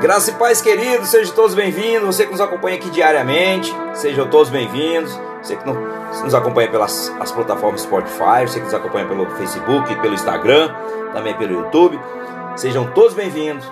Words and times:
Graça 0.00 0.30
e 0.30 0.34
paz, 0.34 0.60
queridos, 0.60 1.08
sejam 1.08 1.34
todos 1.34 1.56
bem-vindos. 1.56 2.14
Você 2.14 2.24
que 2.24 2.30
nos 2.30 2.40
acompanha 2.40 2.76
aqui 2.76 2.88
diariamente, 2.88 3.74
sejam 3.94 4.28
todos 4.28 4.48
bem-vindos. 4.48 5.18
Você 5.42 5.56
que 5.56 5.64
nos 5.66 6.34
acompanha 6.36 6.70
pelas 6.70 7.12
as 7.18 7.32
plataformas 7.32 7.80
Spotify, 7.80 8.46
você 8.46 8.60
que 8.60 8.66
nos 8.66 8.74
acompanha 8.74 9.08
pelo 9.08 9.28
Facebook, 9.30 9.92
pelo 9.96 10.14
Instagram, 10.14 10.72
também 11.12 11.34
pelo 11.34 11.52
YouTube, 11.52 11.98
sejam 12.54 12.86
todos 12.92 13.12
bem-vindos. 13.12 13.66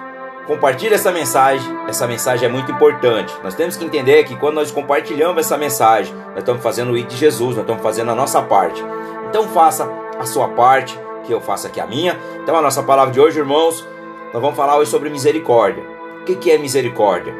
Compartilhe 0.48 0.94
essa 0.94 1.12
mensagem, 1.12 1.64
essa 1.86 2.08
mensagem 2.08 2.48
é 2.48 2.50
muito 2.50 2.72
importante. 2.72 3.32
Nós 3.44 3.54
temos 3.54 3.76
que 3.76 3.84
entender 3.84 4.24
que 4.24 4.34
quando 4.34 4.56
nós 4.56 4.72
compartilhamos 4.72 5.38
essa 5.38 5.56
mensagem, 5.56 6.12
nós 6.30 6.38
estamos 6.38 6.60
fazendo 6.60 6.90
o 6.90 6.96
I 6.96 7.04
de 7.04 7.16
Jesus, 7.16 7.54
nós 7.54 7.62
estamos 7.62 7.84
fazendo 7.84 8.10
a 8.10 8.16
nossa 8.16 8.42
parte. 8.42 8.84
Então 9.28 9.46
faça 9.50 9.88
a 10.18 10.26
sua 10.26 10.48
parte, 10.48 10.98
que 11.22 11.32
eu 11.32 11.40
faça 11.40 11.68
aqui 11.68 11.80
a 11.80 11.86
minha. 11.86 12.18
Então 12.42 12.56
a 12.56 12.60
nossa 12.60 12.82
palavra 12.82 13.12
de 13.12 13.20
hoje, 13.20 13.38
irmãos, 13.38 13.86
nós 14.32 14.42
vamos 14.42 14.56
falar 14.56 14.76
hoje 14.76 14.90
sobre 14.90 15.08
misericórdia. 15.08 15.95
O 16.28 16.36
que 16.36 16.50
é 16.50 16.58
misericórdia? 16.58 17.32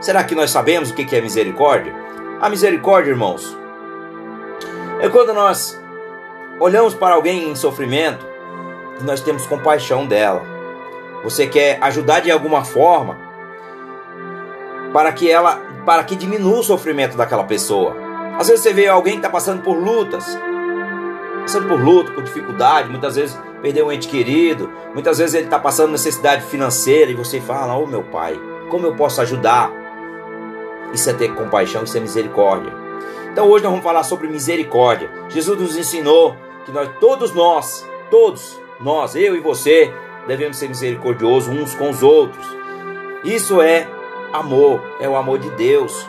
Será 0.00 0.24
que 0.24 0.34
nós 0.34 0.50
sabemos 0.50 0.90
o 0.90 0.94
que 0.94 1.14
é 1.14 1.20
misericórdia? 1.20 1.94
A 2.40 2.50
misericórdia, 2.50 3.10
irmãos, 3.10 3.56
é 5.00 5.08
quando 5.08 5.32
nós 5.32 5.80
olhamos 6.58 6.94
para 6.94 7.14
alguém 7.14 7.48
em 7.48 7.54
sofrimento 7.54 8.26
e 9.00 9.04
nós 9.04 9.20
temos 9.20 9.46
compaixão 9.46 10.04
dela. 10.04 10.42
Você 11.22 11.46
quer 11.46 11.78
ajudar 11.80 12.18
de 12.18 12.28
alguma 12.28 12.64
forma 12.64 13.16
para 14.92 15.12
que 15.12 15.30
ela, 15.30 15.62
para 15.86 16.02
que 16.02 16.16
diminua 16.16 16.58
o 16.58 16.64
sofrimento 16.64 17.16
daquela 17.16 17.44
pessoa. 17.44 17.96
Às 18.36 18.48
vezes 18.48 18.64
você 18.64 18.72
vê 18.72 18.88
alguém 18.88 19.12
que 19.12 19.18
está 19.20 19.30
passando 19.30 19.62
por 19.62 19.78
lutas, 19.78 20.36
passando 21.48 21.66
por 21.66 21.80
luta, 21.80 22.12
por 22.12 22.22
dificuldade, 22.22 22.90
muitas 22.90 23.16
vezes 23.16 23.38
perdeu 23.62 23.86
um 23.86 23.92
ente 23.92 24.06
querido, 24.06 24.70
muitas 24.92 25.16
vezes 25.16 25.34
ele 25.34 25.46
está 25.46 25.58
passando 25.58 25.92
necessidade 25.92 26.44
financeira 26.44 27.10
e 27.10 27.14
você 27.14 27.40
fala: 27.40 27.74
Ô 27.74 27.84
oh, 27.84 27.86
meu 27.86 28.02
pai, 28.02 28.38
como 28.68 28.86
eu 28.86 28.94
posso 28.94 29.22
ajudar? 29.22 29.72
Isso 30.92 31.08
é 31.08 31.14
ter 31.14 31.34
compaixão, 31.34 31.84
isso 31.84 31.96
é 31.96 32.00
misericórdia. 32.00 32.70
Então 33.32 33.48
hoje 33.48 33.64
nós 33.64 33.70
vamos 33.70 33.84
falar 33.84 34.02
sobre 34.02 34.28
misericórdia. 34.28 35.10
Jesus 35.30 35.58
nos 35.58 35.74
ensinou 35.74 36.36
que 36.66 36.70
nós, 36.72 36.90
todos 37.00 37.32
nós, 37.32 37.88
todos 38.10 38.60
nós, 38.78 39.16
eu 39.16 39.34
e 39.34 39.40
você, 39.40 39.90
devemos 40.26 40.58
ser 40.58 40.68
misericordiosos 40.68 41.48
uns 41.48 41.74
com 41.74 41.88
os 41.88 42.02
outros. 42.02 42.46
Isso 43.24 43.62
é 43.62 43.88
amor, 44.34 44.82
é 45.00 45.08
o 45.08 45.16
amor 45.16 45.38
de 45.38 45.48
Deus. 45.52 46.06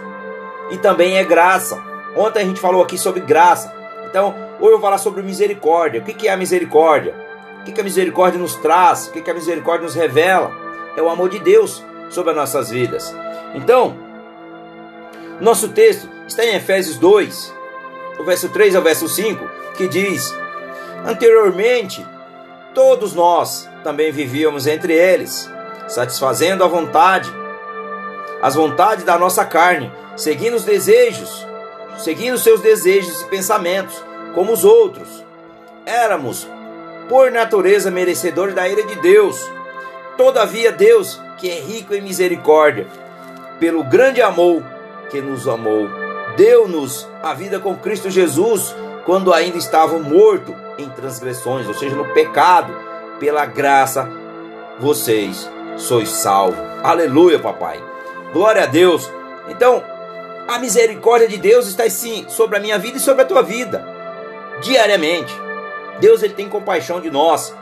E 0.70 0.78
também 0.78 1.16
é 1.16 1.24
graça. 1.24 1.82
Ontem 2.14 2.42
a 2.42 2.46
gente 2.46 2.60
falou 2.60 2.84
aqui 2.84 2.98
sobre 2.98 3.22
graça. 3.22 3.79
Então, 4.10 4.36
hoje 4.60 4.72
eu 4.72 4.72
vou 4.72 4.82
falar 4.82 4.98
sobre 4.98 5.22
misericórdia. 5.22 6.02
O 6.02 6.04
que 6.04 6.28
é 6.28 6.32
a 6.32 6.38
misericórdia? 6.38 7.16
O 7.62 7.64
que 7.64 7.80
a 7.80 7.84
misericórdia 7.84 8.40
nos 8.40 8.56
traz? 8.56 9.08
O 9.08 9.12
que 9.12 9.30
a 9.30 9.34
misericórdia 9.34 9.86
nos 9.86 9.94
revela? 9.94 10.52
É 10.98 11.02
o 11.02 11.10
amor 11.10 11.30
de 11.30 11.40
Deus 11.40 11.86
sobre 12.10 12.32
as 12.32 12.36
nossas 12.36 12.72
vidas. 12.72 13.16
Então, 13.54 13.96
nosso 15.40 15.70
texto 15.70 16.10
está 16.28 16.44
em 16.44 16.56
Efésios 16.56 16.98
2, 16.98 17.54
o 18.20 18.24
verso 18.24 18.50
3 18.50 18.76
ao 18.76 18.82
verso 18.82 19.08
5, 19.08 19.48
que 19.78 19.88
diz: 19.88 20.34
Anteriormente, 21.06 22.06
todos 22.74 23.14
nós 23.14 23.70
também 23.84 24.12
vivíamos 24.12 24.66
entre 24.66 24.94
eles, 24.94 25.50
satisfazendo 25.88 26.64
a 26.64 26.68
vontade, 26.68 27.32
as 28.42 28.56
vontades 28.56 29.06
da 29.06 29.20
nossa 29.20 29.46
carne, 29.46 29.92
seguindo 30.16 30.56
os 30.56 30.66
desejos, 30.66 31.48
seguindo 32.00 32.38
seus 32.38 32.62
desejos 32.62 33.22
e 33.22 33.26
pensamentos, 33.26 34.04
como 34.34 34.52
os 34.52 34.64
outros. 34.66 35.24
Éramos 35.86 36.48
por 37.08 37.32
natureza 37.32 37.92
merecedores 37.92 38.56
da 38.56 38.68
ira 38.68 38.84
de 38.84 38.96
Deus. 38.96 39.50
Todavia, 40.18 40.72
Deus, 40.72 41.20
que 41.38 41.50
é 41.50 41.60
rico 41.60 41.94
em 41.94 42.02
misericórdia, 42.02 42.88
pelo 43.60 43.84
grande 43.84 44.22
amor 44.22 44.64
que 45.10 45.22
nos 45.22 45.48
amou, 45.48 45.90
deu-nos 46.38 47.08
a 47.24 47.34
vida 47.34 47.60
com 47.60 47.76
Cristo 47.76 48.10
Jesus 48.10 48.76
quando 49.06 49.34
ainda 49.34 49.58
estavam 49.58 50.02
mortos 50.02 50.56
em 50.78 50.88
transgressões, 50.90 51.68
ou 51.68 51.74
seja, 51.74 51.96
no 51.96 52.14
pecado. 52.14 52.90
Pela 53.20 53.46
graça, 53.46 54.10
vocês 54.80 55.50
sois 55.76 56.08
salvos. 56.10 56.60
Aleluia, 56.82 57.38
papai. 57.38 57.84
Glória 58.32 58.64
a 58.64 58.66
Deus. 58.66 59.12
Então, 59.50 59.84
a 60.50 60.58
misericórdia 60.58 61.28
de 61.28 61.38
Deus 61.38 61.68
está 61.68 61.88
sim 61.88 62.26
sobre 62.28 62.58
a 62.58 62.60
minha 62.60 62.80
vida 62.80 62.98
e 62.98 63.00
sobre 63.00 63.22
a 63.22 63.26
tua 63.26 63.44
vida, 63.44 63.86
diariamente. 64.64 65.32
Deus 66.00 66.24
ele 66.24 66.34
tem 66.34 66.50
compaixão 66.50 67.00
de 67.00 67.12
nós. 67.12 67.56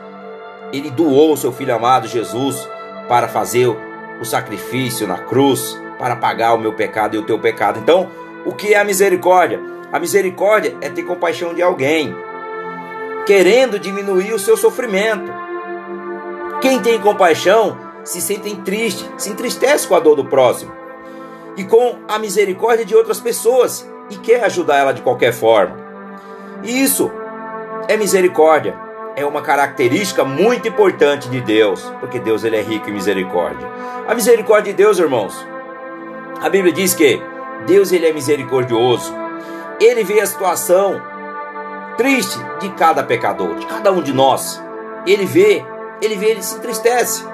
Ele 0.72 0.90
doou 0.90 1.34
o 1.34 1.36
seu 1.36 1.52
filho 1.52 1.74
amado 1.74 2.08
Jesus 2.08 2.66
para 3.06 3.28
fazer 3.28 3.66
o 3.66 4.24
sacrifício 4.24 5.06
na 5.06 5.18
cruz, 5.18 5.78
para 5.98 6.16
pagar 6.16 6.54
o 6.54 6.58
meu 6.58 6.72
pecado 6.72 7.14
e 7.14 7.18
o 7.18 7.26
teu 7.26 7.38
pecado. 7.38 7.78
Então, 7.78 8.10
o 8.46 8.54
que 8.54 8.72
é 8.72 8.78
a 8.78 8.84
misericórdia? 8.84 9.60
A 9.92 9.98
misericórdia 9.98 10.74
é 10.80 10.88
ter 10.88 11.02
compaixão 11.02 11.52
de 11.52 11.60
alguém, 11.60 12.16
querendo 13.26 13.78
diminuir 13.78 14.32
o 14.32 14.38
seu 14.38 14.56
sofrimento. 14.56 15.30
Quem 16.62 16.80
tem 16.80 16.98
compaixão 16.98 17.78
se 18.02 18.22
sente 18.22 18.56
triste, 18.62 19.06
se 19.18 19.28
entristece 19.28 19.86
com 19.86 19.94
a 19.94 20.00
dor 20.00 20.16
do 20.16 20.24
próximo 20.24 20.87
e 21.58 21.64
com 21.64 21.98
a 22.06 22.20
misericórdia 22.20 22.84
de 22.84 22.94
outras 22.94 23.20
pessoas 23.20 23.86
e 24.08 24.16
quer 24.16 24.44
ajudar 24.44 24.76
ela 24.76 24.92
de 24.94 25.02
qualquer 25.02 25.32
forma. 25.32 25.76
E 26.62 26.82
isso 26.82 27.10
é 27.88 27.96
misericórdia. 27.96 28.78
É 29.16 29.26
uma 29.26 29.42
característica 29.42 30.24
muito 30.24 30.68
importante 30.68 31.28
de 31.28 31.40
Deus, 31.40 31.82
porque 31.98 32.20
Deus 32.20 32.44
ele 32.44 32.56
é 32.56 32.62
rico 32.62 32.88
em 32.88 32.92
misericórdia. 32.92 33.68
A 34.06 34.14
misericórdia 34.14 34.72
de 34.72 34.76
Deus, 34.76 35.00
irmãos, 35.00 35.44
a 36.40 36.48
Bíblia 36.48 36.72
diz 36.72 36.94
que 36.94 37.20
Deus 37.66 37.90
ele 37.90 38.06
é 38.06 38.12
misericordioso. 38.12 39.12
Ele 39.80 40.04
vê 40.04 40.20
a 40.20 40.26
situação 40.26 41.02
triste 41.96 42.38
de 42.60 42.68
cada 42.70 43.02
pecador, 43.02 43.56
de 43.56 43.66
cada 43.66 43.90
um 43.90 44.00
de 44.00 44.12
nós. 44.12 44.62
Ele 45.04 45.26
vê, 45.26 45.64
ele 46.00 46.14
vê, 46.14 46.26
ele 46.26 46.42
se 46.42 46.56
entristece. 46.56 47.24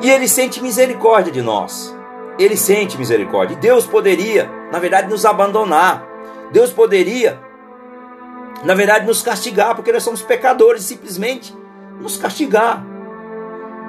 E 0.00 0.10
ele 0.10 0.26
sente 0.26 0.62
misericórdia 0.62 1.30
de 1.30 1.42
nós. 1.42 1.93
Ele 2.38 2.56
sente 2.56 2.98
misericórdia. 2.98 3.56
Deus 3.56 3.86
poderia, 3.86 4.50
na 4.72 4.78
verdade, 4.78 5.08
nos 5.08 5.24
abandonar. 5.24 6.06
Deus 6.50 6.72
poderia 6.72 7.40
na 8.64 8.74
verdade, 8.74 9.06
nos 9.06 9.22
castigar, 9.22 9.74
porque 9.74 9.92
nós 9.92 10.02
somos 10.02 10.22
pecadores, 10.22 10.82
simplesmente 10.84 11.54
nos 12.00 12.16
castigar. 12.16 12.84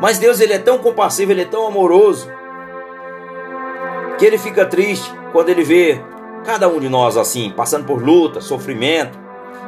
Mas 0.01 0.19
Deus 0.19 0.41
ele 0.41 0.53
é 0.53 0.59
tão 0.59 0.78
compassivo, 0.78 1.31
ele 1.31 1.44
é 1.44 1.45
tão 1.45 1.66
amoroso, 1.66 2.29
que 4.17 4.25
ele 4.25 4.38
fica 4.38 4.66
triste 4.66 5.09
quando 5.31 5.50
ele 5.50 5.63
vê 5.63 6.01
cada 6.44 6.67
um 6.67 6.79
de 6.79 6.89
nós 6.89 7.16
assim, 7.16 7.53
passando 7.56 7.85
por 7.85 8.03
luta, 8.03 8.41
sofrimento. 8.41 9.17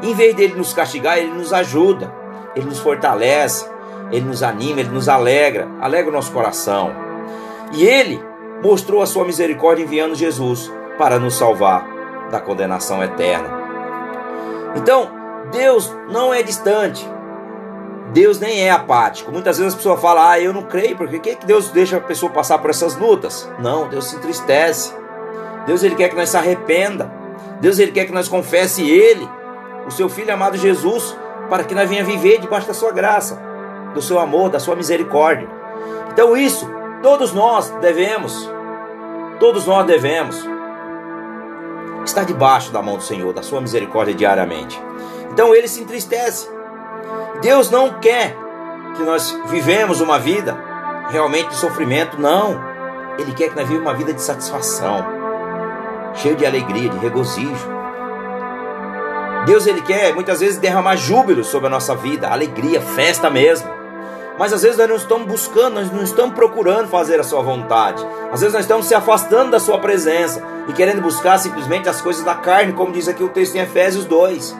Em 0.03 0.13
vez 0.13 0.35
dele 0.35 0.55
nos 0.55 0.73
castigar, 0.73 1.17
ele 1.17 1.31
nos 1.31 1.53
ajuda, 1.53 2.13
ele 2.53 2.65
nos 2.65 2.79
fortalece, 2.79 3.65
ele 4.11 4.25
nos 4.25 4.43
anima, 4.43 4.81
ele 4.81 4.89
nos 4.89 5.07
alegra, 5.07 5.69
alegra 5.79 6.11
o 6.11 6.13
nosso 6.13 6.31
coração. 6.31 6.91
E 7.73 7.85
ele 7.85 8.21
mostrou 8.63 9.01
a 9.01 9.05
sua 9.05 9.25
misericórdia 9.25 9.83
enviando 9.83 10.15
Jesus 10.15 10.71
para 10.97 11.19
nos 11.19 11.35
salvar 11.35 11.87
da 12.31 12.39
condenação 12.39 13.03
eterna. 13.03 13.49
Então, 14.75 15.09
Deus 15.51 15.93
não 16.09 16.33
é 16.33 16.43
distante. 16.43 17.07
Deus 18.13 18.39
nem 18.39 18.61
é 18.61 18.71
apático. 18.71 19.31
Muitas 19.31 19.57
vezes 19.57 19.73
as 19.73 19.77
pessoas 19.77 20.01
falam: 20.01 20.23
"Ah, 20.23 20.39
eu 20.39 20.53
não 20.53 20.63
creio, 20.63 20.95
porque 20.95 21.19
que 21.19 21.45
Deus 21.45 21.69
deixa 21.69 21.97
a 21.97 22.01
pessoa 22.01 22.31
passar 22.31 22.57
por 22.59 22.69
essas 22.69 22.95
lutas?" 22.95 23.49
Não, 23.59 23.87
Deus 23.87 24.05
se 24.05 24.15
entristece. 24.15 24.93
Deus 25.65 25.83
ele 25.83 25.95
quer 25.95 26.09
que 26.09 26.15
nós 26.15 26.29
se 26.29 26.37
arrependa. 26.37 27.11
Deus 27.59 27.79
ele 27.79 27.91
quer 27.91 28.05
que 28.05 28.13
nós 28.13 28.27
confesse 28.27 28.87
ele, 28.89 29.27
o 29.85 29.91
seu 29.91 30.07
filho 30.07 30.33
amado 30.33 30.57
Jesus, 30.57 31.17
para 31.49 31.63
que 31.63 31.73
nós 31.73 31.89
venha 31.89 32.03
viver 32.03 32.39
debaixo 32.39 32.67
da 32.67 32.73
sua 32.73 32.91
graça, 32.91 33.39
do 33.93 34.01
seu 34.01 34.19
amor, 34.19 34.49
da 34.49 34.59
sua 34.59 34.75
misericórdia. 34.75 35.47
Então 36.11 36.37
isso 36.37 36.69
todos 37.01 37.33
nós 37.33 37.69
devemos. 37.81 38.49
Todos 39.39 39.65
nós 39.65 39.85
devemos 39.85 40.47
está 42.03 42.23
debaixo 42.23 42.71
da 42.71 42.81
mão 42.81 42.97
do 42.97 43.03
Senhor, 43.03 43.33
da 43.33 43.43
sua 43.43 43.61
misericórdia 43.61 44.13
diariamente. 44.13 44.81
Então 45.31 45.53
ele 45.53 45.67
se 45.67 45.81
entristece. 45.81 46.49
Deus 47.41 47.69
não 47.69 47.99
quer 47.99 48.35
que 48.95 49.03
nós 49.03 49.37
vivemos 49.47 50.01
uma 50.01 50.17
vida 50.17 50.57
realmente 51.09 51.49
de 51.49 51.55
sofrimento, 51.55 52.19
não. 52.19 52.59
Ele 53.17 53.33
quer 53.33 53.49
que 53.49 53.55
nós 53.55 53.67
vivamos 53.67 53.89
uma 53.89 53.97
vida 53.97 54.13
de 54.13 54.21
satisfação, 54.21 55.05
cheio 56.15 56.35
de 56.35 56.45
alegria, 56.45 56.89
de 56.89 56.97
regozijo. 56.97 57.77
Deus 59.45 59.65
ele 59.65 59.81
quer 59.81 60.13
muitas 60.13 60.39
vezes 60.39 60.57
derramar 60.57 60.97
júbilo 60.97 61.43
sobre 61.43 61.67
a 61.67 61.69
nossa 61.69 61.95
vida, 61.95 62.27
alegria, 62.27 62.81
festa 62.81 63.29
mesmo. 63.29 63.69
Mas 64.37 64.53
às 64.53 64.61
vezes 64.61 64.77
nós 64.77 64.87
não 64.87 64.95
estamos 64.95 65.27
buscando, 65.27 65.75
nós 65.75 65.91
não 65.91 66.03
estamos 66.03 66.35
procurando 66.35 66.87
fazer 66.89 67.19
a 67.19 67.23
sua 67.23 67.41
vontade. 67.41 68.05
Às 68.31 68.41
vezes 68.41 68.53
nós 68.53 68.63
estamos 68.63 68.85
se 68.85 68.93
afastando 68.93 69.51
da 69.51 69.59
sua 69.59 69.79
presença 69.79 70.43
e 70.67 70.73
querendo 70.73 71.01
buscar 71.01 71.37
simplesmente 71.39 71.89
as 71.89 72.01
coisas 72.01 72.23
da 72.23 72.35
carne, 72.35 72.73
como 72.73 72.91
diz 72.91 73.07
aqui 73.07 73.23
o 73.23 73.29
texto 73.29 73.55
em 73.55 73.59
Efésios 73.59 74.05
2. 74.05 74.55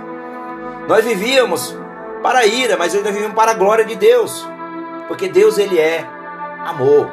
Nós 0.88 1.06
vivíamos 1.06 1.78
para 2.24 2.40
a 2.40 2.46
ira, 2.46 2.76
mas 2.76 2.94
hoje 2.94 3.04
nós 3.04 3.14
vivemos 3.14 3.36
para 3.36 3.52
a 3.52 3.56
glória 3.56 3.86
de 3.86 3.96
Deus. 3.96 4.48
Porque 5.08 5.28
Deus 5.28 5.58
ele 5.58 5.80
é 5.80 6.06
amor. 6.66 7.10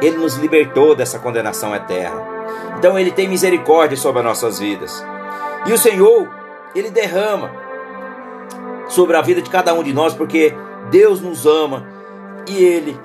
Ele 0.00 0.16
nos 0.16 0.36
libertou 0.36 0.94
dessa 0.94 1.18
condenação 1.18 1.74
eterna. 1.74 2.34
Então 2.78 2.98
Ele 2.98 3.10
tem 3.10 3.28
misericórdia 3.28 3.96
sobre 3.96 4.20
as 4.20 4.24
nossas 4.24 4.58
vidas. 4.58 5.04
E 5.66 5.72
o 5.72 5.78
Senhor, 5.78 6.28
Ele 6.74 6.90
derrama 6.90 7.50
sobre 8.88 9.16
a 9.16 9.22
vida 9.22 9.40
de 9.40 9.50
cada 9.50 9.72
um 9.72 9.82
de 9.82 9.92
nós, 9.92 10.14
porque 10.14 10.54
Deus 10.90 11.20
nos 11.20 11.46
ama 11.46 11.86
e 12.48 12.62
Ele 12.62 12.98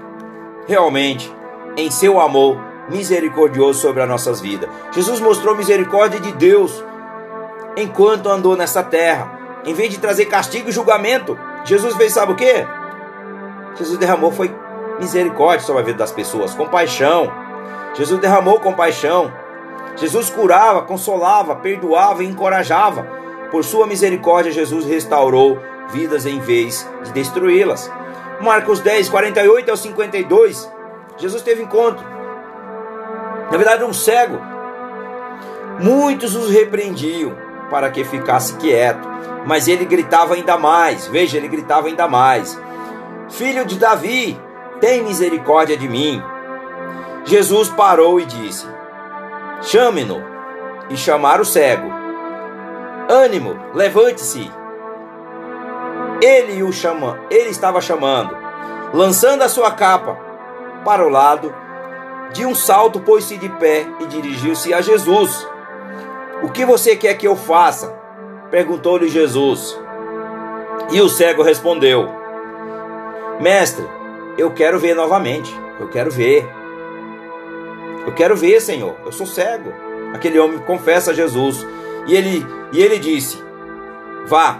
realmente, 0.67 1.33
em 1.75 1.89
seu 1.89 2.19
amor 2.19 2.57
misericordioso 2.89 3.79
sobre 3.79 4.01
as 4.01 4.09
nossas 4.09 4.41
vidas. 4.41 4.69
Jesus 4.91 5.19
mostrou 5.19 5.55
misericórdia 5.55 6.19
de 6.19 6.31
Deus 6.33 6.83
enquanto 7.77 8.29
andou 8.29 8.55
nessa 8.55 8.83
terra. 8.83 9.39
Em 9.65 9.73
vez 9.73 9.91
de 9.91 9.99
trazer 9.99 10.25
castigo 10.25 10.69
e 10.69 10.71
julgamento, 10.71 11.37
Jesus 11.63 11.95
fez 11.95 12.13
sabe 12.13 12.33
o 12.33 12.35
que? 12.35 12.65
Jesus 13.75 13.97
derramou 13.97 14.31
foi 14.31 14.53
misericórdia 14.99 15.65
sobre 15.65 15.81
a 15.81 15.85
vida 15.85 15.97
das 15.97 16.11
pessoas, 16.11 16.53
compaixão. 16.53 17.31
Jesus 17.93 18.19
derramou 18.19 18.59
compaixão. 18.59 19.31
Jesus 19.95 20.29
curava, 20.29 20.81
consolava, 20.83 21.55
perdoava 21.55 22.23
e 22.23 22.27
encorajava. 22.27 23.03
Por 23.51 23.63
sua 23.63 23.87
misericórdia, 23.87 24.51
Jesus 24.51 24.85
restaurou 24.85 25.59
vidas 25.91 26.25
em 26.25 26.39
vez 26.39 26.87
de 27.03 27.11
destruí-las. 27.11 27.91
Marcos 28.41 28.79
10, 28.79 29.09
48 29.09 29.71
ao 29.71 29.77
52. 29.77 30.71
Jesus 31.17 31.41
teve 31.41 31.63
encontro. 31.63 32.05
Na 33.51 33.57
verdade, 33.57 33.83
um 33.83 33.93
cego. 33.93 34.39
Muitos 35.79 36.35
os 36.35 36.49
repreendiam 36.49 37.35
para 37.69 37.89
que 37.89 38.03
ficasse 38.03 38.55
quieto, 38.57 39.07
mas 39.45 39.67
ele 39.67 39.85
gritava 39.85 40.35
ainda 40.35 40.57
mais. 40.57 41.07
Veja, 41.07 41.37
ele 41.37 41.47
gritava 41.47 41.87
ainda 41.87 42.07
mais: 42.07 42.59
Filho 43.29 43.65
de 43.65 43.77
Davi, 43.77 44.39
tem 44.79 45.03
misericórdia 45.03 45.77
de 45.77 45.87
mim. 45.87 46.21
Jesus 47.25 47.69
parou 47.69 48.19
e 48.19 48.25
disse: 48.25 48.67
Chame-no. 49.61 50.23
E 50.89 50.97
chamaram 50.97 51.43
o 51.43 51.45
cego. 51.45 51.91
Ânimo, 53.07 53.55
levante-se. 53.75 54.51
Ele 56.21 56.61
o 56.63 56.71
chama, 56.71 57.19
ele 57.29 57.49
estava 57.49 57.79
chamando, 57.79 58.35
lançando 58.93 59.41
a 59.41 59.49
sua 59.49 59.71
capa 59.71 60.17
para 60.83 61.05
o 61.05 61.09
lado, 61.09 61.53
de 62.33 62.45
um 62.45 62.53
salto 62.53 62.99
pôs-se 62.99 63.37
de 63.37 63.49
pé 63.49 63.87
e 63.99 64.05
dirigiu-se 64.05 64.73
a 64.73 64.81
Jesus. 64.81 65.47
O 66.43 66.49
que 66.49 66.65
você 66.65 66.95
quer 66.95 67.15
que 67.15 67.27
eu 67.27 67.35
faça? 67.35 67.97
perguntou-lhe 68.49 69.07
Jesus. 69.07 69.79
E 70.91 71.01
o 71.01 71.09
cego 71.09 71.43
respondeu: 71.43 72.09
Mestre, 73.39 73.85
eu 74.37 74.51
quero 74.51 74.79
ver 74.79 74.95
novamente. 74.95 75.53
Eu 75.79 75.87
quero 75.87 76.11
ver. 76.11 76.47
Eu 78.05 78.13
quero 78.13 78.35
ver, 78.35 78.59
Senhor. 78.61 78.95
Eu 79.05 79.11
sou 79.11 79.25
cego. 79.25 79.71
Aquele 80.13 80.39
homem 80.39 80.59
confessa 80.59 81.11
a 81.11 81.13
Jesus. 81.13 81.65
E 82.07 82.15
ele, 82.15 82.45
e 82.71 82.81
ele 82.81 82.97
disse: 82.97 83.43
Vá, 84.25 84.59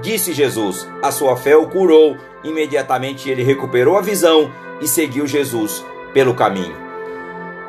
disse 0.00 0.32
Jesus. 0.32 0.88
A 1.02 1.10
sua 1.10 1.36
fé 1.36 1.56
o 1.56 1.68
curou. 1.68 2.16
Imediatamente 2.44 3.28
ele 3.30 3.42
recuperou 3.42 3.96
a 3.96 4.00
visão 4.00 4.50
e 4.80 4.86
seguiu 4.86 5.26
Jesus 5.26 5.84
pelo 6.12 6.34
caminho. 6.34 6.76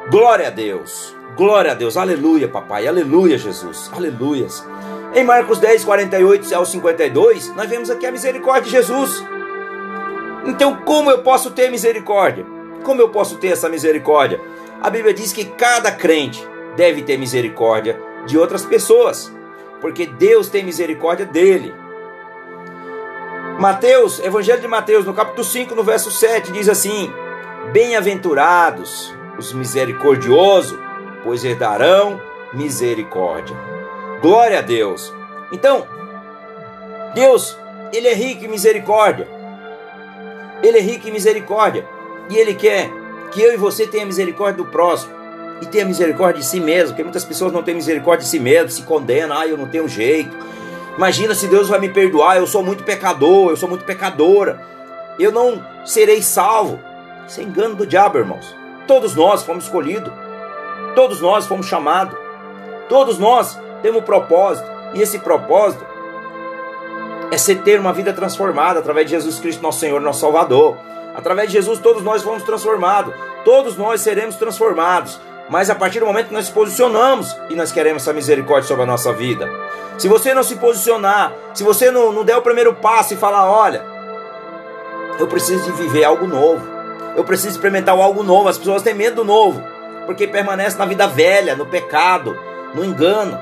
Glória 0.09 0.47
a 0.47 0.51
Deus. 0.51 1.15
Glória 1.35 1.71
a 1.71 1.75
Deus. 1.75 1.97
Aleluia, 1.97 2.47
papai. 2.47 2.87
Aleluia, 2.87 3.37
Jesus. 3.37 3.89
Aleluias. 3.93 4.65
Em 5.13 5.23
Marcos 5.23 5.59
10, 5.59 5.85
48 5.85 6.53
ao 6.53 6.65
52, 6.65 7.55
nós 7.55 7.69
vemos 7.69 7.89
aqui 7.89 8.05
a 8.05 8.11
misericórdia 8.11 8.63
de 8.63 8.71
Jesus. 8.71 9.23
Então, 10.45 10.77
como 10.77 11.09
eu 11.09 11.19
posso 11.19 11.51
ter 11.51 11.69
misericórdia? 11.69 12.45
Como 12.83 13.01
eu 13.01 13.09
posso 13.09 13.37
ter 13.37 13.49
essa 13.49 13.69
misericórdia? 13.69 14.39
A 14.81 14.89
Bíblia 14.89 15.13
diz 15.13 15.33
que 15.33 15.45
cada 15.45 15.91
crente 15.91 16.47
deve 16.75 17.01
ter 17.01 17.17
misericórdia 17.17 17.99
de 18.25 18.37
outras 18.37 18.65
pessoas, 18.65 19.33
porque 19.81 20.05
Deus 20.05 20.47
tem 20.47 20.63
misericórdia 20.63 21.25
dele. 21.25 21.73
Mateus, 23.59 24.19
Evangelho 24.19 24.61
de 24.61 24.69
Mateus, 24.69 25.05
no 25.05 25.13
capítulo 25.13 25.43
5, 25.43 25.75
no 25.75 25.83
verso 25.83 26.09
7, 26.09 26.49
diz 26.53 26.69
assim: 26.69 27.11
Bem-aventurados 27.73 29.13
os 29.37 29.51
misericordiosos, 29.51 30.79
pois 31.25 31.43
herdarão 31.43 32.21
misericórdia. 32.53 33.57
Glória 34.21 34.59
a 34.59 34.61
Deus. 34.61 35.13
Então, 35.51 35.85
Deus, 37.13 37.57
ele 37.91 38.07
é 38.07 38.13
rico 38.13 38.45
em 38.45 38.47
misericórdia. 38.47 39.27
Ele 40.63 40.77
é 40.77 40.81
rico 40.81 41.09
em 41.09 41.11
misericórdia. 41.11 41.85
E 42.29 42.37
Ele 42.37 42.53
quer 42.53 42.89
que 43.29 43.41
eu 43.41 43.53
e 43.53 43.57
você 43.57 43.85
tenha 43.85 44.05
misericórdia 44.05 44.63
do 44.63 44.69
próximo. 44.69 45.13
E 45.61 45.65
tenha 45.65 45.83
misericórdia 45.83 46.39
de 46.39 46.47
si 46.47 46.61
mesmo. 46.61 46.91
Porque 46.91 47.03
muitas 47.03 47.25
pessoas 47.25 47.51
não 47.51 47.61
têm 47.61 47.75
misericórdia 47.75 48.23
de 48.23 48.29
si 48.29 48.39
mesmo, 48.39 48.69
se 48.69 48.83
condenam. 48.83 49.37
Ah, 49.37 49.45
eu 49.45 49.57
não 49.57 49.67
tenho 49.67 49.87
jeito. 49.87 50.33
Imagina 50.99 51.33
se 51.33 51.47
Deus 51.47 51.69
vai 51.69 51.79
me 51.79 51.87
perdoar. 51.87 52.35
Eu 52.35 52.45
sou 52.45 52.61
muito 52.61 52.83
pecador, 52.83 53.51
eu 53.51 53.55
sou 53.55 53.69
muito 53.69 53.85
pecadora. 53.85 54.61
Eu 55.17 55.31
não 55.31 55.65
serei 55.85 56.21
salvo. 56.21 56.77
Isso 57.25 57.39
é 57.39 57.43
engano 57.43 57.73
do 57.73 57.87
diabo, 57.87 58.17
irmãos. 58.17 58.53
Todos 58.85 59.15
nós 59.15 59.41
fomos 59.43 59.63
escolhidos. 59.63 60.11
Todos 60.95 61.21
nós 61.21 61.47
fomos 61.47 61.67
chamados. 61.67 62.17
Todos 62.89 63.17
nós 63.17 63.57
temos 63.81 64.01
um 64.01 64.03
propósito. 64.03 64.69
E 64.93 65.01
esse 65.01 65.19
propósito 65.19 65.85
é 67.31 67.37
ser 67.37 67.61
ter 67.61 67.79
uma 67.79 67.93
vida 67.93 68.11
transformada 68.11 68.79
através 68.79 69.05
de 69.05 69.15
Jesus 69.15 69.39
Cristo, 69.39 69.63
nosso 69.63 69.79
Senhor, 69.79 70.01
nosso 70.01 70.19
Salvador. 70.19 70.77
Através 71.15 71.47
de 71.47 71.53
Jesus, 71.53 71.79
todos 71.79 72.03
nós 72.03 72.23
fomos 72.23 72.43
transformados, 72.43 73.13
todos 73.45 73.77
nós 73.77 74.01
seremos 74.01 74.35
transformados. 74.35 75.17
Mas 75.49 75.69
a 75.69 75.75
partir 75.75 75.99
do 75.99 76.05
momento 76.05 76.27
que 76.27 76.33
nós 76.33 76.45
nos 76.45 76.53
posicionamos 76.53 77.35
e 77.49 77.55
nós 77.55 77.71
queremos 77.71 78.03
essa 78.03 78.13
misericórdia 78.13 78.67
sobre 78.67 78.83
a 78.83 78.85
nossa 78.85 79.11
vida. 79.11 79.49
Se 79.97 80.07
você 80.07 80.33
não 80.33 80.43
se 80.43 80.55
posicionar, 80.55 81.33
se 81.53 81.63
você 81.63 81.89
não, 81.89 82.11
não 82.11 82.23
der 82.23 82.37
o 82.37 82.41
primeiro 82.41 82.73
passo 82.75 83.13
e 83.13 83.17
falar: 83.17 83.49
olha, 83.49 83.83
eu 85.17 85.27
preciso 85.27 85.63
de 85.63 85.71
viver 85.71 86.03
algo 86.03 86.27
novo, 86.27 86.65
eu 87.15 87.23
preciso 87.23 87.49
experimentar 87.49 87.97
algo 87.97 88.23
novo. 88.23 88.47
As 88.47 88.57
pessoas 88.57 88.83
têm 88.83 88.93
medo 88.93 89.17
do 89.17 89.25
novo, 89.25 89.63
porque 90.05 90.27
permanece 90.27 90.77
na 90.77 90.85
vida 90.85 91.07
velha, 91.07 91.55
no 91.55 91.65
pecado, 91.65 92.37
no 92.73 92.85
engano. 92.85 93.39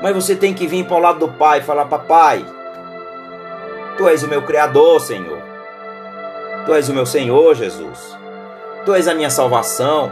Mas 0.00 0.14
você 0.14 0.34
tem 0.34 0.54
que 0.54 0.66
vir 0.66 0.86
para 0.86 0.96
o 0.96 1.00
lado 1.00 1.18
do 1.18 1.28
Pai 1.28 1.58
e 1.58 1.62
falar: 1.62 1.86
Papai, 1.86 2.44
Tu 4.00 4.08
és 4.08 4.22
o 4.22 4.28
meu 4.28 4.40
Criador, 4.40 4.98
Senhor. 4.98 5.38
Tu 6.64 6.72
és 6.72 6.88
o 6.88 6.94
meu 6.94 7.04
Senhor, 7.04 7.54
Jesus. 7.54 8.16
Tu 8.86 8.94
és 8.94 9.06
a 9.06 9.14
minha 9.14 9.28
salvação. 9.28 10.10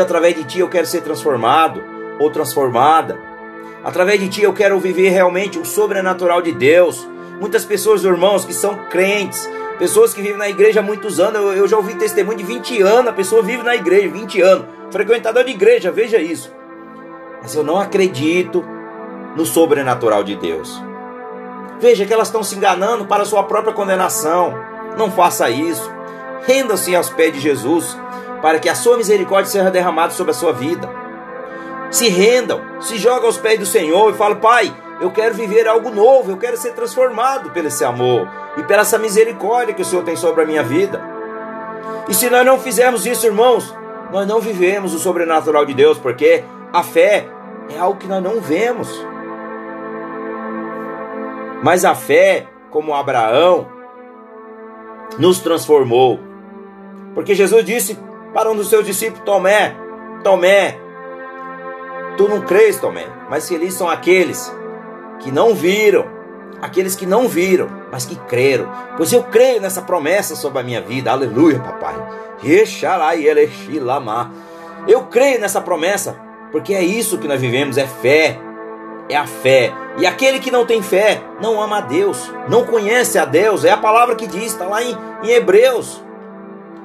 Através 0.00 0.34
de 0.34 0.44
Ti 0.44 0.60
eu 0.60 0.68
quero 0.68 0.86
ser 0.86 1.02
transformado 1.02 1.82
ou 2.18 2.30
transformada. 2.30 3.18
Através 3.84 4.20
de 4.20 4.28
Ti 4.28 4.42
eu 4.42 4.52
quero 4.52 4.78
viver 4.78 5.10
realmente 5.10 5.58
o 5.58 5.64
sobrenatural 5.64 6.42
de 6.42 6.52
Deus. 6.52 7.06
Muitas 7.40 7.64
pessoas, 7.64 8.04
irmãos, 8.04 8.44
que 8.44 8.52
são 8.52 8.74
crentes, 8.90 9.48
pessoas 9.78 10.12
que 10.12 10.20
vivem 10.20 10.36
na 10.36 10.48
igreja 10.48 10.80
há 10.80 10.82
muitos 10.82 11.20
anos. 11.20 11.40
Eu, 11.40 11.52
eu 11.52 11.68
já 11.68 11.76
ouvi 11.76 11.94
testemunho 11.94 12.38
de 12.38 12.44
20 12.44 12.82
anos, 12.82 13.08
a 13.08 13.12
pessoa 13.12 13.42
vive 13.42 13.62
na 13.62 13.76
igreja, 13.76 14.08
20 14.08 14.40
anos. 14.40 14.66
Frequentador 14.90 15.44
de 15.44 15.50
igreja, 15.50 15.92
veja 15.92 16.18
isso. 16.18 16.52
Mas 17.40 17.54
eu 17.54 17.62
não 17.62 17.78
acredito 17.78 18.64
no 19.36 19.46
sobrenatural 19.46 20.24
de 20.24 20.34
Deus. 20.34 20.82
Veja 21.80 22.04
que 22.04 22.12
elas 22.12 22.28
estão 22.28 22.42
se 22.42 22.56
enganando 22.56 23.06
para 23.06 23.24
sua 23.24 23.44
própria 23.44 23.72
condenação. 23.72 24.52
Não 24.96 25.12
faça 25.12 25.48
isso. 25.48 25.88
Renda-se 26.44 26.94
aos 26.96 27.10
pés 27.10 27.32
de 27.32 27.40
Jesus, 27.40 27.96
para 28.40 28.58
que 28.58 28.68
a 28.68 28.74
sua 28.74 28.96
misericórdia 28.96 29.50
seja 29.50 29.70
derramada 29.70 30.12
sobre 30.12 30.30
a 30.32 30.34
sua 30.34 30.52
vida. 30.52 30.88
Se 31.90 32.08
rendam, 32.08 32.60
se 32.80 32.98
jogam 32.98 33.26
aos 33.26 33.38
pés 33.38 33.58
do 33.58 33.66
Senhor 33.66 34.10
e 34.10 34.16
fala: 34.16 34.36
Pai, 34.36 34.74
eu 35.00 35.10
quero 35.10 35.34
viver 35.34 35.66
algo 35.66 35.90
novo, 35.90 36.30
eu 36.30 36.36
quero 36.36 36.56
ser 36.56 36.72
transformado 36.72 37.50
pelo 37.50 37.68
esse 37.68 37.84
amor 37.84 38.28
e 38.56 38.62
pela 38.62 38.82
essa 38.82 38.98
misericórdia 38.98 39.74
que 39.74 39.82
o 39.82 39.84
Senhor 39.84 40.04
tem 40.04 40.16
sobre 40.16 40.42
a 40.42 40.46
minha 40.46 40.62
vida. 40.62 41.00
E 42.08 42.14
se 42.14 42.28
nós 42.28 42.44
não 42.44 42.58
fizermos 42.58 43.06
isso, 43.06 43.26
irmãos, 43.26 43.74
nós 44.12 44.26
não 44.26 44.40
vivemos 44.40 44.94
o 44.94 44.98
sobrenatural 44.98 45.64
de 45.66 45.74
Deus, 45.74 45.98
porque 45.98 46.44
a 46.72 46.82
fé 46.82 47.28
é 47.74 47.78
algo 47.78 47.98
que 47.98 48.06
nós 48.06 48.22
não 48.22 48.40
vemos. 48.40 48.88
Mas 51.62 51.84
a 51.84 51.94
fé, 51.94 52.46
como 52.70 52.94
Abraão, 52.94 53.68
nos 55.18 55.40
transformou. 55.40 56.20
Porque 57.14 57.34
Jesus 57.34 57.64
disse 57.64 57.98
para 58.38 58.52
um 58.52 58.54
dos 58.54 58.68
seus 58.68 58.86
discípulos, 58.86 59.24
Tomé, 59.24 59.74
Tomé, 60.22 60.78
tu 62.16 62.28
não 62.28 62.40
crês, 62.40 62.78
Tomé, 62.78 63.04
mas 63.28 63.48
felizes 63.48 63.74
são 63.74 63.88
aqueles 63.88 64.54
que 65.18 65.32
não 65.32 65.56
viram, 65.56 66.06
aqueles 66.62 66.94
que 66.94 67.04
não 67.04 67.26
viram, 67.26 67.68
mas 67.90 68.04
que 68.06 68.14
creram. 68.14 68.70
Pois 68.96 69.12
eu 69.12 69.24
creio 69.24 69.60
nessa 69.60 69.82
promessa 69.82 70.36
sobre 70.36 70.60
a 70.60 70.62
minha 70.62 70.80
vida. 70.80 71.10
Aleluia, 71.10 71.58
papai. 71.58 71.96
Eu 74.86 75.02
creio 75.06 75.40
nessa 75.40 75.60
promessa, 75.60 76.16
porque 76.52 76.74
é 76.74 76.82
isso 76.84 77.18
que 77.18 77.26
nós 77.26 77.40
vivemos, 77.40 77.76
é 77.76 77.88
fé 77.88 78.38
é 79.08 79.16
a 79.16 79.26
fé. 79.26 79.72
E 79.96 80.06
aquele 80.06 80.38
que 80.38 80.52
não 80.52 80.64
tem 80.64 80.80
fé 80.80 81.20
não 81.40 81.60
ama 81.60 81.78
a 81.78 81.80
Deus, 81.80 82.30
não 82.48 82.64
conhece 82.64 83.18
a 83.18 83.24
Deus. 83.24 83.64
É 83.64 83.70
a 83.72 83.76
palavra 83.76 84.14
que 84.14 84.28
diz, 84.28 84.52
está 84.52 84.66
lá 84.66 84.80
em, 84.80 84.96
em 85.24 85.30
Hebreus. 85.30 86.06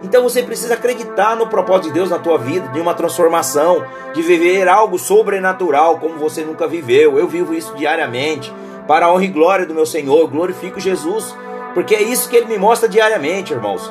Então 0.03 0.21
você 0.21 0.43
precisa 0.43 0.73
acreditar 0.73 1.35
no 1.35 1.47
propósito 1.47 1.87
de 1.87 1.93
Deus 1.93 2.09
na 2.09 2.19
tua 2.19 2.37
vida, 2.37 2.67
de 2.69 2.79
uma 2.79 2.93
transformação, 2.93 3.85
de 4.13 4.21
viver 4.21 4.67
algo 4.67 4.99
sobrenatural 4.99 5.97
como 5.97 6.19
você 6.19 6.43
nunca 6.43 6.67
viveu. 6.67 7.17
Eu 7.17 7.27
vivo 7.27 7.53
isso 7.53 7.73
diariamente. 7.75 8.53
Para 8.87 9.05
a 9.05 9.13
honra 9.13 9.23
e 9.23 9.29
glória 9.29 9.65
do 9.65 9.73
meu 9.73 9.85
Senhor, 9.85 10.19
eu 10.19 10.27
glorifico 10.27 10.77
Jesus, 10.77 11.33
porque 11.73 11.95
é 11.95 12.01
isso 12.01 12.29
que 12.29 12.35
ele 12.35 12.47
me 12.47 12.57
mostra 12.57 12.89
diariamente, 12.89 13.53
irmãos. 13.53 13.89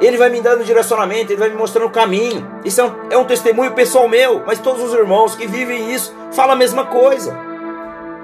Ele 0.00 0.16
vai 0.16 0.28
me 0.28 0.40
dando 0.40 0.64
direcionamento, 0.64 1.32
ele 1.32 1.38
vai 1.38 1.48
me 1.48 1.56
mostrando 1.56 1.86
o 1.86 1.90
caminho. 1.90 2.46
Isso 2.64 2.80
é 2.80 2.84
um, 2.84 2.92
é 3.10 3.16
um 3.16 3.24
testemunho 3.24 3.72
pessoal 3.72 4.08
meu, 4.08 4.42
mas 4.44 4.58
todos 4.58 4.82
os 4.82 4.92
irmãos 4.92 5.36
que 5.36 5.46
vivem 5.46 5.94
isso 5.94 6.12
falam 6.32 6.54
a 6.54 6.58
mesma 6.58 6.86
coisa. 6.86 7.38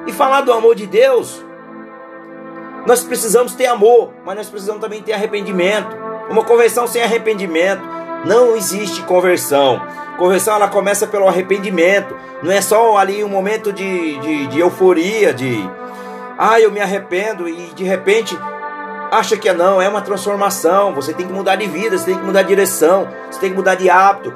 E 0.06 0.12
falar 0.12 0.40
do 0.40 0.52
amor 0.52 0.74
de 0.74 0.86
Deus, 0.86 1.42
nós 2.84 3.04
precisamos 3.04 3.54
ter 3.54 3.66
amor, 3.66 4.10
mas 4.26 4.36
nós 4.36 4.48
precisamos 4.48 4.80
também 4.80 5.00
ter 5.00 5.12
arrependimento. 5.12 6.11
Uma 6.32 6.42
conversão 6.42 6.86
sem 6.86 7.02
arrependimento 7.02 7.82
não 8.24 8.56
existe 8.56 9.02
conversão. 9.02 9.82
Conversão 10.16 10.54
ela 10.54 10.66
começa 10.66 11.06
pelo 11.06 11.28
arrependimento. 11.28 12.16
Não 12.42 12.50
é 12.50 12.62
só 12.62 12.96
ali 12.96 13.22
um 13.22 13.28
momento 13.28 13.70
de, 13.70 14.18
de, 14.18 14.46
de 14.46 14.58
euforia, 14.58 15.34
de 15.34 15.62
ah, 16.38 16.58
eu 16.58 16.72
me 16.72 16.80
arrependo 16.80 17.46
e 17.46 17.66
de 17.74 17.84
repente 17.84 18.34
acha 19.10 19.36
que 19.36 19.46
é 19.46 19.52
não, 19.52 19.82
é 19.82 19.86
uma 19.86 20.00
transformação. 20.00 20.94
Você 20.94 21.12
tem 21.12 21.26
que 21.26 21.32
mudar 21.34 21.56
de 21.56 21.66
vida, 21.66 21.98
você 21.98 22.06
tem 22.06 22.18
que 22.18 22.24
mudar 22.24 22.40
de 22.40 22.48
direção, 22.48 23.06
você 23.30 23.38
tem 23.38 23.50
que 23.50 23.56
mudar 23.56 23.74
de 23.74 23.90
hábito. 23.90 24.32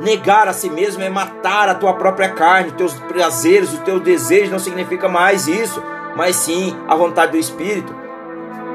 Negar 0.00 0.48
a 0.48 0.52
si 0.52 0.68
mesmo 0.68 1.04
é 1.04 1.08
matar 1.08 1.68
a 1.68 1.74
tua 1.76 1.94
própria 1.94 2.30
carne, 2.30 2.70
os 2.70 2.74
teus 2.74 2.94
prazeres, 2.94 3.72
os 3.72 3.78
teus 3.78 4.00
desejos 4.00 4.50
não 4.50 4.58
significa 4.58 5.08
mais 5.08 5.46
isso, 5.46 5.80
mas 6.16 6.34
sim 6.34 6.76
a 6.88 6.96
vontade 6.96 7.30
do 7.30 7.38
Espírito. 7.38 7.94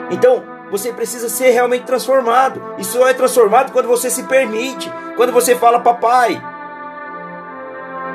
Então, 0.09 0.52
você 0.73 0.91
precisa 0.91 1.29
ser 1.29 1.51
realmente 1.51 1.85
transformado. 1.85 2.59
E 2.79 2.83
só 2.83 3.07
é 3.07 3.13
transformado 3.13 3.71
quando 3.71 3.87
você 3.87 4.09
se 4.09 4.23
permite, 4.23 4.91
quando 5.15 5.31
você 5.31 5.55
fala, 5.55 5.79
papai, 5.79 6.41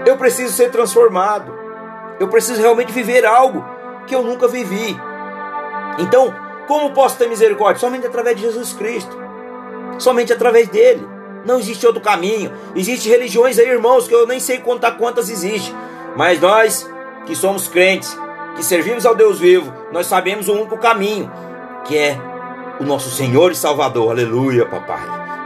eu 0.04 0.16
preciso 0.16 0.52
ser 0.52 0.68
transformado. 0.68 1.56
Eu 2.18 2.26
preciso 2.26 2.60
realmente 2.60 2.90
viver 2.90 3.24
algo 3.24 3.64
que 4.08 4.14
eu 4.14 4.24
nunca 4.24 4.48
vivi. 4.48 5.00
Então, 6.00 6.34
como 6.66 6.92
posso 6.92 7.16
ter 7.16 7.28
misericórdia? 7.28 7.78
Somente 7.78 8.08
através 8.08 8.34
de 8.34 8.42
Jesus 8.42 8.72
Cristo. 8.72 9.16
Somente 9.96 10.32
através 10.32 10.66
dele. 10.66 11.08
Não 11.44 11.60
existe 11.60 11.86
outro 11.86 12.00
caminho. 12.00 12.52
Existem 12.74 13.12
religiões 13.12 13.56
aí, 13.56 13.68
irmãos, 13.68 14.08
que 14.08 14.14
eu 14.14 14.26
nem 14.26 14.40
sei 14.40 14.58
contar 14.58 14.98
quantas 14.98 15.30
existem. 15.30 15.72
Mas 16.16 16.40
nós, 16.40 16.90
que 17.24 17.36
somos 17.36 17.68
crentes, 17.68 18.18
que 18.56 18.64
servimos 18.64 19.06
ao 19.06 19.14
Deus 19.14 19.38
vivo, 19.38 19.72
nós 19.92 20.08
sabemos 20.08 20.48
o 20.48 20.54
único 20.54 20.76
caminho, 20.76 21.30
que 21.84 21.96
é 21.96 22.27
o 22.80 22.84
nosso 22.84 23.10
Senhor 23.10 23.52
e 23.52 23.56
Salvador. 23.56 24.10
Aleluia, 24.10 24.66
papai. 24.66 25.02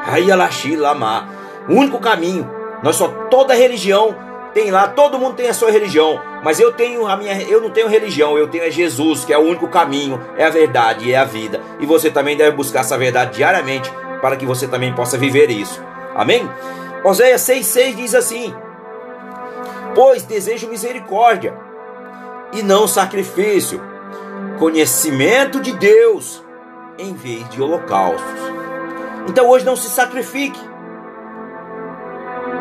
Ayalashi 0.07 0.77
lama. 0.77 1.29
O 1.69 1.75
único 1.75 1.99
caminho. 1.99 2.49
Nós 2.83 2.97
só 2.97 3.09
toda 3.31 3.55
religião 3.55 4.17
tem 4.53 4.71
lá, 4.71 4.87
todo 4.89 5.19
mundo 5.19 5.35
tem 5.35 5.49
a 5.49 5.55
sua 5.55 5.71
religião, 5.71 6.21
mas 6.45 6.61
eu 6.61 6.73
tenho 6.73 7.07
a 7.07 7.17
minha, 7.17 7.41
eu 7.45 7.61
não 7.61 7.71
tenho 7.71 7.89
religião, 7.89 8.37
eu 8.37 8.49
tenho 8.49 8.65
é 8.65 8.71
Jesus, 8.71 9.25
que 9.25 9.33
é 9.33 9.39
o 9.39 9.43
único 9.43 9.67
caminho, 9.67 10.21
é 10.37 10.45
a 10.45 10.51
verdade 10.51 11.09
e 11.09 11.13
é 11.13 11.17
a 11.17 11.25
vida. 11.25 11.61
E 11.81 11.87
você 11.87 12.11
também 12.11 12.37
deve 12.37 12.55
buscar 12.55 12.81
essa 12.81 12.99
verdade 12.99 13.37
diariamente 13.37 13.91
para 14.21 14.37
que 14.37 14.45
você 14.45 14.69
também 14.69 14.95
possa 14.95 15.17
viver 15.17 15.51
isso. 15.51 15.83
Amém? 16.15 16.49
Oséias 17.03 17.41
6:6 17.43 17.97
diz 17.97 18.15
assim: 18.15 18.55
Pois 19.95 20.23
desejo 20.23 20.69
misericórdia 20.69 21.55
e 22.53 22.63
não 22.63 22.87
sacrifício, 22.87 23.81
conhecimento 24.59 25.61
de 25.61 25.73
Deus 25.73 26.42
em 27.03 27.15
vez 27.15 27.49
de 27.49 27.61
holocaustos. 27.61 28.41
Então 29.29 29.49
hoje 29.49 29.65
não 29.65 29.77
se 29.77 29.89
sacrifique. 29.89 30.61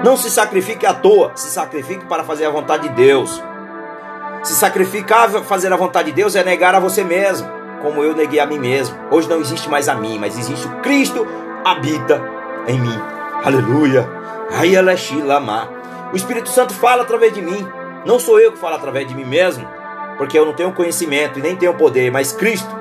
Não 0.04 0.18
se 0.18 0.32
sacrifique 0.32 0.86
à 0.86 0.94
toa, 0.94 1.32
se 1.36 1.50
sacrifique 1.50 2.06
para 2.06 2.24
fazer 2.24 2.46
a 2.46 2.50
vontade 2.50 2.90
de 2.90 2.96
Deus. 2.96 3.42
Se 4.44 4.54
sacrificar 4.54 5.30
fazer 5.44 5.72
a 5.72 5.78
vontade 5.78 6.10
de 6.10 6.16
Deus 6.16 6.36
é 6.36 6.44
negar 6.44 6.74
a 6.74 6.80
você 6.80 7.04
mesmo, 7.04 7.48
como 7.84 8.04
eu 8.04 8.16
neguei 8.16 8.40
a 8.40 8.46
mim 8.46 8.58
mesmo. 8.58 8.98
Hoje 9.12 9.30
não 9.30 9.40
existe 9.40 9.70
mais 9.70 9.88
a 9.88 9.94
mim, 9.94 10.18
mas 10.18 10.38
existe 10.38 10.66
o 10.68 10.82
Cristo 10.82 11.28
habita 11.64 12.20
em 12.68 12.80
mim. 12.80 13.00
Aleluia. 13.44 14.10
O 16.12 16.16
Espírito 16.16 16.50
Santo 16.50 16.74
fala 16.74 17.04
através 17.04 17.34
de 17.34 17.42
mim. 17.42 17.68
Não 18.04 18.20
sou 18.20 18.40
eu 18.40 18.52
que 18.52 18.58
falo 18.58 18.76
através 18.76 19.08
de 19.08 19.14
mim 19.14 19.24
mesmo, 19.24 19.68
porque 20.18 20.38
eu 20.38 20.46
não 20.46 20.54
tenho 20.54 20.74
conhecimento 20.74 21.38
e 21.38 21.42
nem 21.42 21.56
tenho 21.56 21.76
poder, 21.76 22.12
mas 22.12 22.32
Cristo 22.32 22.81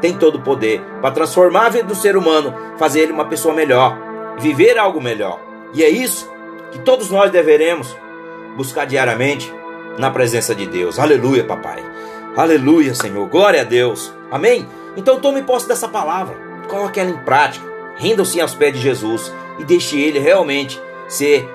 tem 0.00 0.16
todo 0.16 0.36
o 0.36 0.42
poder 0.42 0.80
para 1.00 1.10
transformar 1.10 1.66
a 1.66 1.70
vida 1.70 1.84
do 1.84 1.94
ser 1.94 2.16
humano, 2.16 2.54
fazer 2.78 3.00
ele 3.00 3.12
uma 3.12 3.24
pessoa 3.24 3.54
melhor, 3.54 3.96
viver 4.38 4.78
algo 4.78 5.00
melhor. 5.00 5.40
E 5.74 5.82
é 5.82 5.88
isso 5.88 6.30
que 6.70 6.78
todos 6.78 7.10
nós 7.10 7.30
deveremos 7.30 7.96
buscar 8.56 8.84
diariamente 8.84 9.52
na 9.98 10.10
presença 10.10 10.54
de 10.54 10.66
Deus. 10.66 10.98
Aleluia, 10.98 11.44
papai. 11.44 11.84
Aleluia, 12.36 12.94
Senhor. 12.94 13.26
Glória 13.28 13.62
a 13.62 13.64
Deus. 13.64 14.12
Amém? 14.30 14.66
Então 14.96 15.20
tome 15.20 15.42
posse 15.42 15.66
dessa 15.66 15.88
palavra. 15.88 16.36
Coloque 16.68 17.00
ela 17.00 17.10
em 17.10 17.18
prática. 17.18 17.66
Renda-se 17.96 18.40
aos 18.40 18.54
pés 18.54 18.72
de 18.72 18.80
Jesus 18.80 19.32
e 19.58 19.64
deixe 19.64 20.00
ele 20.00 20.18
realmente 20.18 20.80
ser 21.08 21.48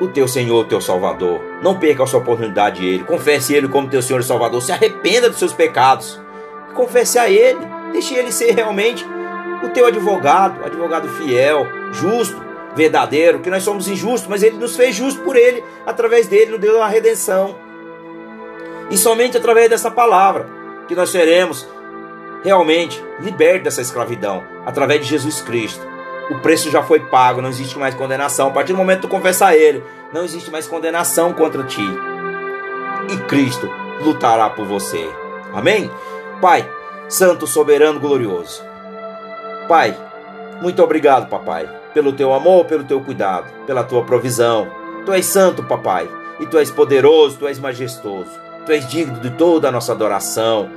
o 0.00 0.08
teu 0.08 0.28
Senhor, 0.28 0.60
o 0.60 0.64
teu 0.64 0.80
Salvador. 0.80 1.40
Não 1.62 1.78
perca 1.78 2.02
a 2.02 2.06
sua 2.06 2.20
oportunidade 2.20 2.84
ele. 2.84 3.04
Confesse 3.04 3.54
ele 3.54 3.68
como 3.68 3.88
teu 3.88 4.02
Senhor 4.02 4.20
e 4.20 4.24
Salvador. 4.24 4.60
Se 4.60 4.72
arrependa 4.72 5.30
dos 5.30 5.38
seus 5.38 5.52
pecados 5.52 6.20
confesse 6.74 7.18
a 7.18 7.28
Ele, 7.28 7.58
deixe 7.92 8.14
Ele 8.14 8.30
ser 8.30 8.52
realmente 8.52 9.06
o 9.62 9.68
teu 9.70 9.86
advogado, 9.86 10.64
advogado 10.64 11.08
fiel, 11.08 11.66
justo, 11.92 12.42
verdadeiro, 12.74 13.40
que 13.40 13.50
nós 13.50 13.62
somos 13.62 13.88
injustos, 13.88 14.28
mas 14.28 14.42
Ele 14.42 14.56
nos 14.56 14.76
fez 14.76 14.94
justos 14.94 15.24
por 15.24 15.36
Ele, 15.36 15.64
através 15.86 16.26
dele 16.26 16.52
nos 16.52 16.60
deu 16.60 16.82
a 16.82 16.88
redenção. 16.88 17.56
E 18.90 18.98
somente 18.98 19.36
através 19.36 19.70
dessa 19.70 19.90
palavra 19.90 20.46
que 20.86 20.94
nós 20.94 21.10
seremos 21.10 21.66
realmente 22.42 23.02
libertos 23.20 23.64
dessa 23.64 23.80
escravidão, 23.80 24.42
através 24.66 25.00
de 25.00 25.06
Jesus 25.06 25.40
Cristo. 25.40 25.84
O 26.30 26.38
preço 26.40 26.70
já 26.70 26.82
foi 26.82 27.00
pago, 27.00 27.40
não 27.40 27.48
existe 27.48 27.78
mais 27.78 27.94
condenação. 27.94 28.48
A 28.48 28.50
partir 28.50 28.72
do 28.72 28.78
momento 28.78 29.02
que 29.02 29.06
tu 29.06 29.10
confessar 29.10 29.48
a 29.48 29.56
Ele, 29.56 29.82
não 30.12 30.24
existe 30.24 30.50
mais 30.50 30.66
condenação 30.66 31.32
contra 31.32 31.62
ti. 31.64 31.86
E 33.10 33.16
Cristo 33.28 33.68
lutará 34.00 34.48
por 34.50 34.66
você. 34.66 35.08
Amém? 35.52 35.90
Pai, 36.44 36.70
Santo, 37.08 37.46
Soberano, 37.46 37.98
Glorioso. 37.98 38.62
Pai, 39.66 39.96
muito 40.60 40.82
obrigado, 40.82 41.26
papai, 41.26 41.66
pelo 41.94 42.12
teu 42.12 42.34
amor, 42.34 42.66
pelo 42.66 42.84
teu 42.84 43.00
cuidado, 43.00 43.50
pela 43.64 43.82
tua 43.82 44.04
provisão. 44.04 44.68
Tu 45.06 45.12
és 45.14 45.24
santo, 45.24 45.64
papai, 45.64 46.06
e 46.38 46.44
tu 46.44 46.58
és 46.58 46.70
poderoso, 46.70 47.38
tu 47.38 47.48
és 47.48 47.58
majestoso. 47.58 48.28
Tu 48.66 48.72
és 48.72 48.86
digno 48.86 49.20
de 49.20 49.30
toda 49.30 49.68
a 49.68 49.72
nossa 49.72 49.92
adoração. 49.92 50.68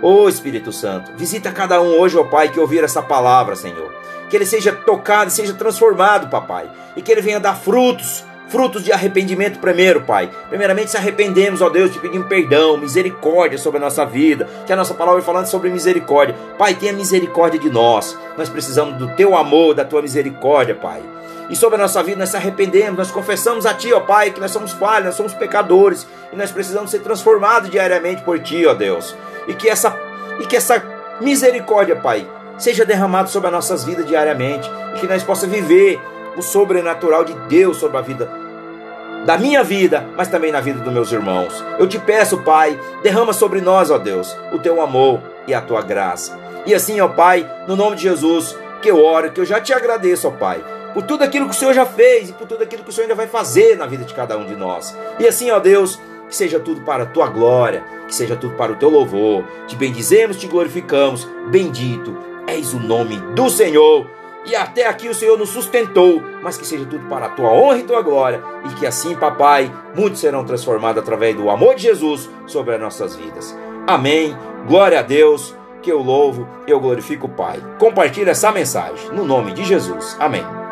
Ô 0.00 0.12
oh, 0.12 0.28
Espírito 0.28 0.70
Santo, 0.70 1.10
visita 1.16 1.50
cada 1.50 1.82
um 1.82 1.98
hoje, 1.98 2.16
ó 2.16 2.20
oh, 2.20 2.26
Pai, 2.26 2.48
que 2.48 2.60
ouvir 2.60 2.84
essa 2.84 3.02
palavra, 3.02 3.56
Senhor. 3.56 3.92
Que 4.30 4.36
ele 4.36 4.46
seja 4.46 4.72
tocado, 4.72 5.32
seja 5.32 5.54
transformado, 5.54 6.30
papai, 6.30 6.70
e 6.94 7.02
que 7.02 7.10
ele 7.10 7.20
venha 7.20 7.40
dar 7.40 7.56
frutos 7.56 8.24
frutos 8.48 8.84
de 8.84 8.92
arrependimento 8.92 9.58
primeiro, 9.58 10.02
Pai. 10.02 10.30
Primeiramente, 10.48 10.90
se 10.90 10.96
arrependemos, 10.96 11.60
ó 11.60 11.68
Deus, 11.68 11.90
te 11.90 11.98
pedimos 11.98 12.28
perdão, 12.28 12.76
misericórdia 12.76 13.58
sobre 13.58 13.78
a 13.78 13.80
nossa 13.80 14.04
vida, 14.04 14.48
que 14.66 14.72
a 14.72 14.76
nossa 14.76 14.94
palavra 14.94 15.20
vai 15.20 15.26
falando 15.26 15.46
sobre 15.46 15.70
misericórdia. 15.70 16.34
Pai, 16.58 16.74
tenha 16.74 16.92
misericórdia 16.92 17.58
de 17.58 17.70
nós. 17.70 18.16
Nós 18.36 18.48
precisamos 18.48 18.96
do 18.96 19.08
teu 19.14 19.36
amor, 19.36 19.74
da 19.74 19.84
tua 19.84 20.02
misericórdia, 20.02 20.74
Pai. 20.74 21.02
E 21.48 21.54
sobre 21.54 21.76
a 21.76 21.82
nossa 21.82 22.02
vida, 22.02 22.18
nós 22.18 22.30
se 22.30 22.36
arrependemos, 22.36 22.98
nós 22.98 23.10
confessamos 23.10 23.66
a 23.66 23.74
Ti, 23.74 23.92
ó 23.92 24.00
Pai, 24.00 24.30
que 24.30 24.40
nós 24.40 24.50
somos 24.50 24.72
falhos, 24.72 25.06
nós 25.06 25.14
somos 25.14 25.34
pecadores 25.34 26.06
e 26.32 26.36
nós 26.36 26.50
precisamos 26.50 26.90
ser 26.90 27.00
transformados 27.00 27.70
diariamente 27.70 28.22
por 28.22 28.38
Ti, 28.38 28.66
ó 28.66 28.74
Deus. 28.74 29.14
E 29.46 29.54
que 29.54 29.68
essa, 29.68 29.96
e 30.40 30.46
que 30.46 30.56
essa 30.56 30.82
misericórdia, 31.20 31.94
Pai, 31.94 32.26
seja 32.58 32.84
derramada 32.84 33.28
sobre 33.28 33.48
as 33.48 33.52
nossas 33.52 33.84
vidas 33.84 34.06
diariamente 34.06 34.68
e 34.94 34.98
que 34.98 35.06
nós 35.06 35.22
possamos 35.22 35.54
viver 35.54 36.00
o 36.36 36.42
sobrenatural 36.42 37.24
de 37.24 37.34
Deus 37.48 37.76
sobre 37.78 37.96
a 37.96 38.00
vida 38.00 38.46
da 39.24 39.36
minha 39.36 39.64
vida, 39.64 40.08
mas 40.16 40.28
também 40.28 40.52
na 40.52 40.60
vida 40.60 40.78
dos 40.78 40.92
meus 40.92 41.10
irmãos. 41.10 41.64
Eu 41.78 41.88
te 41.88 41.98
peço, 41.98 42.42
Pai, 42.42 42.78
derrama 43.02 43.32
sobre 43.32 43.60
nós, 43.60 43.90
ó 43.90 43.98
Deus, 43.98 44.36
o 44.52 44.58
teu 44.58 44.80
amor 44.80 45.20
e 45.48 45.54
a 45.54 45.60
tua 45.60 45.82
graça. 45.82 46.38
E 46.64 46.74
assim, 46.74 47.00
ó 47.00 47.08
Pai, 47.08 47.48
no 47.66 47.74
nome 47.74 47.96
de 47.96 48.02
Jesus, 48.02 48.56
que 48.80 48.90
eu 48.90 49.04
oro, 49.04 49.30
que 49.32 49.40
eu 49.40 49.44
já 49.44 49.60
te 49.60 49.72
agradeço, 49.72 50.28
ó 50.28 50.30
Pai, 50.30 50.64
por 50.94 51.02
tudo 51.02 51.24
aquilo 51.24 51.46
que 51.46 51.54
o 51.54 51.58
Senhor 51.58 51.74
já 51.74 51.84
fez 51.84 52.30
e 52.30 52.32
por 52.32 52.46
tudo 52.46 52.62
aquilo 52.62 52.84
que 52.84 52.90
o 52.90 52.92
Senhor 52.92 53.04
ainda 53.04 53.16
vai 53.16 53.26
fazer 53.26 53.76
na 53.76 53.86
vida 53.86 54.04
de 54.04 54.14
cada 54.14 54.38
um 54.38 54.46
de 54.46 54.54
nós. 54.54 54.96
E 55.18 55.26
assim, 55.26 55.50
ó 55.50 55.58
Deus, 55.58 56.00
que 56.28 56.36
seja 56.36 56.60
tudo 56.60 56.82
para 56.82 57.02
a 57.02 57.06
tua 57.06 57.26
glória, 57.26 57.84
que 58.06 58.14
seja 58.14 58.36
tudo 58.36 58.54
para 58.54 58.72
o 58.72 58.76
teu 58.76 58.90
louvor. 58.90 59.44
Te 59.66 59.74
bendizemos, 59.76 60.36
te 60.36 60.46
glorificamos. 60.46 61.28
Bendito 61.48 62.16
és 62.46 62.72
o 62.72 62.78
nome 62.78 63.18
do 63.34 63.50
Senhor 63.50 64.06
e 64.46 64.54
até 64.54 64.86
aqui 64.86 65.08
o 65.08 65.14
Senhor 65.14 65.38
nos 65.38 65.50
sustentou, 65.50 66.22
mas 66.42 66.56
que 66.56 66.66
seja 66.66 66.84
tudo 66.86 67.08
para 67.08 67.26
a 67.26 67.30
tua 67.30 67.50
honra 67.50 67.78
e 67.78 67.84
tua 67.84 68.02
glória, 68.02 68.42
e 68.64 68.74
que 68.74 68.86
assim, 68.86 69.14
papai, 69.14 69.72
muitos 69.94 70.20
serão 70.20 70.44
transformados 70.44 71.02
através 71.02 71.34
do 71.36 71.50
amor 71.50 71.74
de 71.74 71.82
Jesus 71.82 72.30
sobre 72.46 72.74
as 72.74 72.80
nossas 72.80 73.16
vidas. 73.16 73.56
Amém. 73.86 74.36
Glória 74.66 75.00
a 75.00 75.02
Deus. 75.02 75.54
que 75.82 75.92
eu 75.92 76.02
louvo, 76.02 76.48
eu 76.66 76.80
glorifico 76.80 77.26
o 77.26 77.30
Pai. 77.30 77.62
Compartilhe 77.78 78.28
essa 78.28 78.50
mensagem 78.50 79.08
no 79.12 79.24
nome 79.24 79.52
de 79.52 79.62
Jesus. 79.62 80.16
Amém. 80.18 80.65